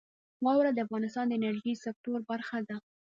واوره 0.45 0.71
د 0.73 0.79
افغانستان 0.85 1.25
د 1.27 1.33
انرژۍ 1.39 1.73
سکتور 1.85 2.19
برخه 2.29 2.57
ده. 2.67 2.75